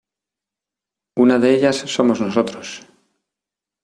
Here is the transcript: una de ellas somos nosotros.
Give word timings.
una 1.15 1.37
de 1.37 1.53
ellas 1.53 1.77
somos 1.85 2.19
nosotros. 2.21 2.81